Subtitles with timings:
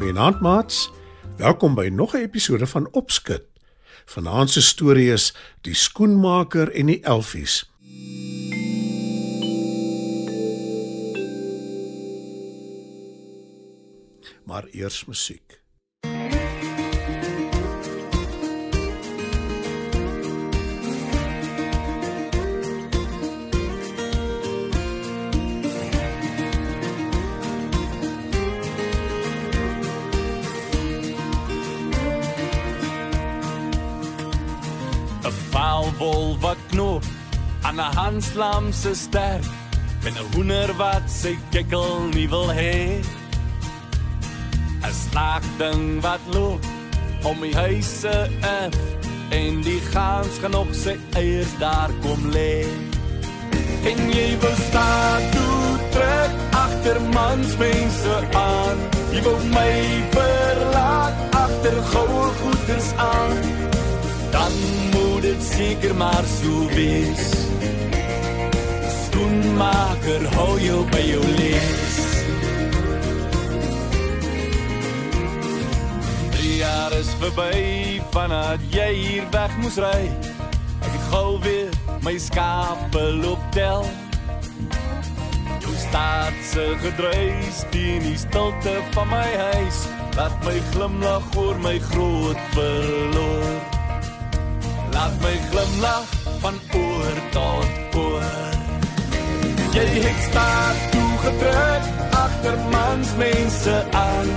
[0.00, 0.90] Goeienaand maats.
[1.36, 3.42] Welkom by nog 'n episode van Opskud.
[4.04, 7.70] Vanaand se storie is Die skoenmaker en die elfies.
[14.44, 15.60] Maar eers musiek.
[35.98, 37.04] Wol wat knop
[37.62, 39.40] aan 'n handslam se ster
[40.02, 43.00] met 'n hoender wat sy kikkel nie wil hê.
[44.82, 46.64] 'n slag ding wat loop
[47.22, 48.74] om die huise af
[49.30, 52.64] en die gans genoeg sy eiers daar kom lê.
[53.90, 56.32] En jy wil staan toe trek
[56.64, 58.78] agter mans mense aan.
[59.12, 59.74] Jy wil my
[60.16, 63.36] verlaat agter goue goeders aan.
[64.30, 64.52] Dan
[64.92, 64.99] moet
[65.40, 67.30] dit seker maar so wees.
[69.04, 71.96] Skoenmaker, hou jou by jou lees.
[76.36, 80.10] Die jaar is verby vanat jy hier weg moes ry.
[80.80, 81.72] Ek het gou weer
[82.04, 83.88] my skape loop tel.
[85.60, 89.84] Jou staatse gedruis teen die stilte van my huis.
[90.18, 93.79] Laat my glimlag oor my groot verloor.
[95.00, 96.08] Laat my glimlag
[96.40, 98.56] van oor tot oor.
[99.72, 101.84] Jy het staan toe gedruk
[102.22, 104.28] agter mans mense aan.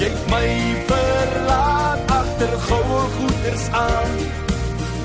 [0.00, 0.48] Jy het my
[0.88, 4.14] verlaat agter goue goeders aan.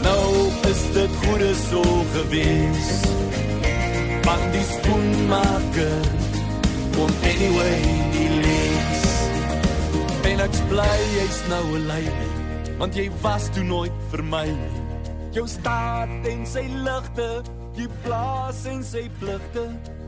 [0.05, 0.27] Nou
[0.69, 1.81] is dit goed so
[2.13, 2.91] gewees.
[4.23, 6.07] Want die skoenmaker
[6.95, 7.81] kom anyway
[8.15, 9.03] die lees.
[10.31, 12.31] En ek bly jy's nou 'n lady,
[12.79, 14.80] want jy was toe nooit vir my nie
[15.31, 17.27] jou staat en sy ligte,
[17.77, 19.63] jy plaas en sy pligte,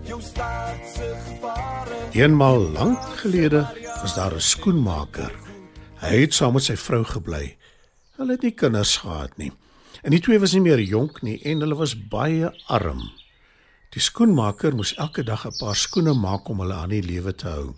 [0.08, 2.00] jou staat se gevare.
[2.18, 3.64] Eenmal lank gelede
[4.02, 5.32] was daar 'n skoenmaker.
[6.04, 7.58] Hy het saam met sy vrou gebly.
[8.18, 9.52] Hulle het nie kinders gehad nie.
[10.04, 13.12] En die twee was nie meer jonk nie en hulle was baie arm.
[13.90, 17.48] Die skoenmaker moes elke dag 'n paar skoene maak om hulle aan die lewe te
[17.48, 17.76] hou.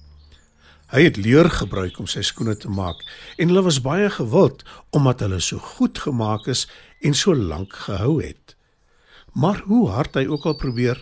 [0.93, 2.99] Hy het leer gebruik om sy skoene te maak
[3.41, 4.61] en hulle was baie gewild
[4.93, 6.67] omdat hulle so goed gemaak is
[7.05, 8.55] en so lank gehou het.
[9.33, 11.01] Maar hoe hard hy ook al probeer,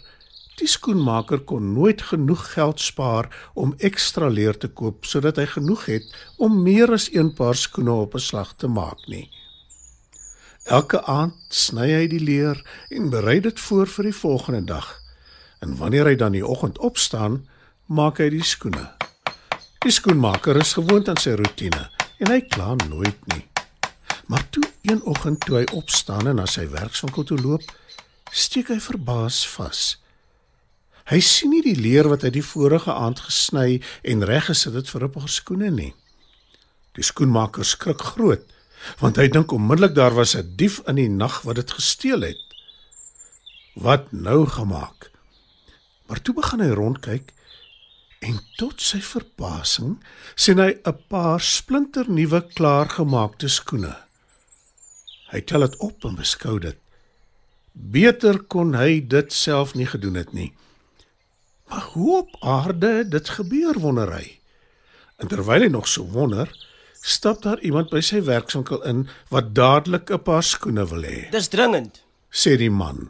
[0.60, 5.86] die skoenmaker kon nooit genoeg geld spaar om ekstra leer te koop sodat hy genoeg
[5.90, 9.30] het om meer as een paar skoene op 'n slag te maak nie.
[10.64, 12.60] Elke aand sny hy die leer
[12.90, 15.00] en berei dit voor vir die volgende dag.
[15.60, 17.48] En wanneer hy dan die oggend opstaan,
[17.86, 18.92] maak hy die skoene.
[19.84, 23.44] Die skoenmaker is gewoond aan sy rotine en hy kla nooit nie.
[24.28, 27.64] Maar toe een oggend toe hy opstaan en na sy werkswinkel toe loop,
[28.36, 29.84] steek hy verbaas vas.
[31.08, 35.06] Hy sien nie die leer wat hy die vorige aand gesny en reggesit het vir
[35.08, 35.94] 'n paar skoene nie.
[36.96, 38.44] Die skoenmaker skrik groot,
[39.00, 42.44] want hy dink onmiddellik daar was 'n dief in die nag wat dit gesteel het.
[43.76, 45.12] Wat nou gemaak?
[46.08, 47.34] Maar toe begin hy rondkyk
[48.20, 50.04] en tot sy verbasing
[50.36, 53.96] sien hy 'n paar splinternuwe klaargemaakte skoene.
[55.34, 56.78] Hy tel dit op en beskou dit.
[57.74, 60.52] Beter kon hy dit self nie gedoen het nie.
[61.70, 64.38] Maar hoe op aarde dit gebeur wonder hy?
[65.18, 66.52] En terwyl hy nog so wonder,
[67.02, 71.32] stap daar iemand by sy werkswinkel in wat dadelik 'n paar skoene wil hê.
[71.32, 73.10] Dis dringend, sê die man.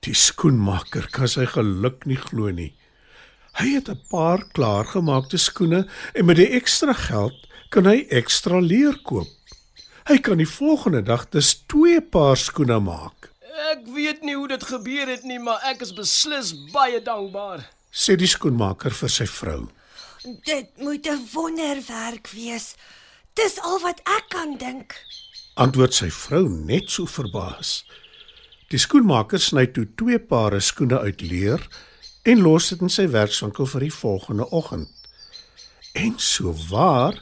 [0.00, 2.74] Die skoenmaker kan sy geluk nie glo nie.
[3.58, 7.34] Hy het 'n paar klaargemaakte skoene en met die ekstra geld
[7.70, 9.26] kan hy ekstra leer koop.
[10.04, 13.30] Hy kan die volgende dag dus twee paar skoene maak.
[13.70, 18.12] Ek weet nie hoe dit gebeur het nie, maar ek is beslis baie dankbaar, sê
[18.20, 19.70] die skoenmaker vir sy vrou.
[20.44, 22.76] Dit moet 'n wonderwerk wees.
[23.32, 24.92] Dis al wat ek kan dink.
[25.56, 27.84] Antwoord sy vrou net so verbaas.
[28.68, 31.68] Die skoenmaker sny toe twee pare skoene uit leer
[32.24, 34.88] en los dit in sy werkswinkel vir die volgende oggend.
[35.94, 37.14] En so waar,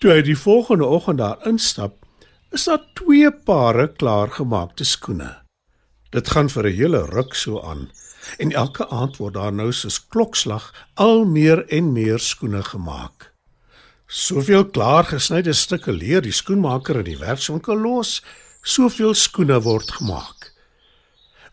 [0.00, 2.05] toe hy die volgende oggend daar instap,
[2.56, 5.28] is daar twee pare klaargemaakte skoene.
[6.14, 7.90] Dit gaan vir 'n hele ruk so aan
[8.38, 13.32] en elke aand word daar nou soos klokslag al meer en meer skoene gemaak.
[14.06, 18.22] Soveel klaargesnyde stukke leer die skoenmaker in die werkswinkel los,
[18.62, 20.52] soveel skoene word gemaak.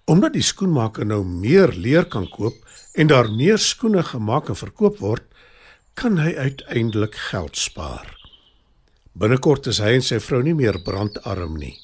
[0.05, 2.55] Omdat die skoenmaker nou meer leer kan koop
[2.93, 5.23] en daar meer skoene gemaak en verkoop word,
[5.93, 8.22] kan hy uiteindelik geld spaar.
[9.13, 11.75] Binnekort is hy en sy vrou nie meer brandarm nie.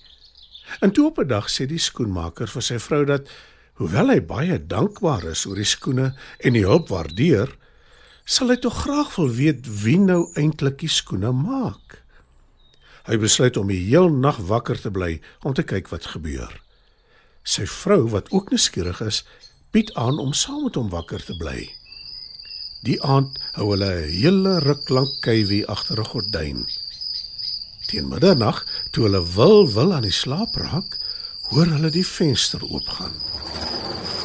[0.82, 3.30] En toe op 'n dag sê die skoenmaker vir sy vrou dat
[3.78, 7.56] hoewel hy baie dankbaar is oor die skoene en die hulp waardeer,
[8.26, 12.02] sal hy tog graag wil weet wie nou eintlik die skoene maak.
[13.06, 16.62] Hy besluit om die heel nag wakker te bly om te kyk wat gebeur.
[17.44, 19.24] Sy vrou, wat ook nuuskierig is,
[19.72, 21.70] bied aan om saam met hom wakker te bly.
[22.84, 26.68] Die aand hou hulle 'n hele ruk lank kuiwie agter 'n gordyn.
[27.90, 28.62] Teen middernag,
[28.94, 30.98] toe hulle wil wil aan die slaap raak,
[31.50, 33.16] hoor hulle die venster oopgaan.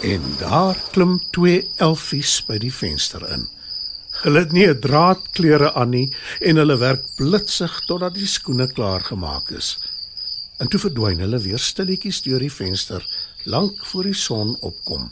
[0.05, 3.47] En daar klim twee elfies by die venster in.
[4.21, 9.01] Hulle het nie 'n draadklere aan nie en hulle werk blitsig totdat die skoene klaar
[9.01, 9.79] gemaak is.
[10.59, 13.03] En toe verdwyn hulle weer stilletjies deur die venster
[13.45, 15.11] lank voor die son opkom.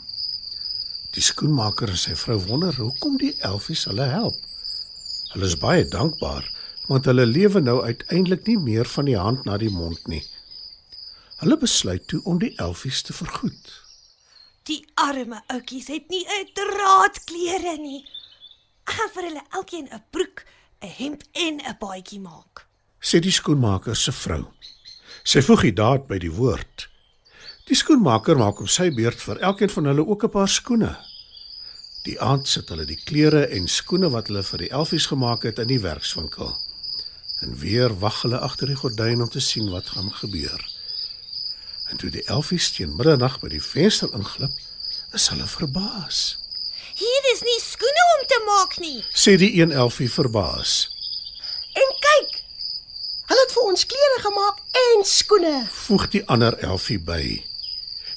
[1.11, 4.37] Die skoenmaker en sy vrou wonder hoekom die elfies hulle help.
[5.33, 6.45] Hulle is baie dankbaar
[6.87, 10.23] want hulle lewe nou uiteindelik nie meer van die hand na die mond nie.
[11.39, 13.71] Hulle besluit toe om die elfies te vergoed.
[14.63, 18.05] Die arme ouetjies het nie 'n draadklere nie.
[18.87, 20.45] Ek gaan vir hulle elkeen 'n broek,
[20.81, 22.67] 'n hemp en 'n baadjie maak.
[23.03, 24.45] sê die skoenmaker se vrou.
[25.23, 26.87] Sy voeg die daad by die woord.
[27.67, 30.97] Die skoenmaker maak op sy beurt vir elkeen van hulle ook 'n paar skoene.
[32.03, 35.59] Die aand sit hulle die klere en skoene wat hulle vir die elfies gemaak het
[35.59, 36.57] in die werkswinkel.
[37.39, 40.61] En weer wag hulle agter die gordyn om te sien wat gaan gebeur.
[41.89, 44.53] En toe die elfies teen middernag by die venster inglip,
[45.13, 46.21] is hulle verbaas.
[46.97, 48.99] Hier is nie skoene om te maak nie.
[49.13, 50.73] Sê die een elfie verbaas.
[51.73, 52.35] En kyk.
[53.29, 55.55] Hulle het vir ons klere gemaak en skoene.
[55.85, 57.23] Voeg die ander elfie by.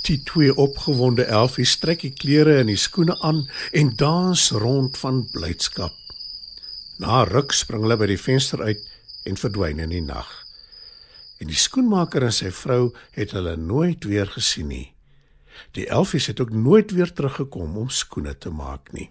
[0.06, 5.24] Die twee opgewonde elfies trek die klere en die skoene aan en dans rond van
[5.32, 5.96] blydskap.
[7.02, 8.84] Na ruk spring hulle by die venster uit
[9.26, 10.30] en verdwyn in die nag.
[11.42, 14.86] En die skoenmaker en sy vrou het hulle nooit weer gesien nie.
[15.76, 19.10] Die elfies het ook nooit weer teruggekom om skoene te maak nie.